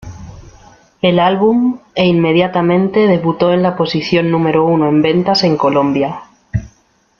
[1.03, 6.21] El álbum e inmediatamente debutó en la posición número uno en ventas en Colombia.